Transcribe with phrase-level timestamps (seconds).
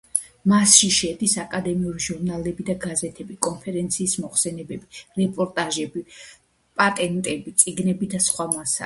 [0.51, 6.03] მასში შედის აკადემიური ჟურნალები და გაზეთები, კონფერენციების მოხსენებები, რეპორტაჟები,
[6.83, 8.77] პატენტები, წიგნები და სხვა მასალა.